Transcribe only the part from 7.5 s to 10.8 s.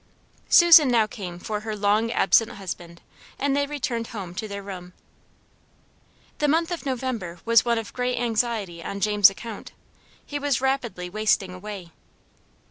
one of great anxiety on James's account. He was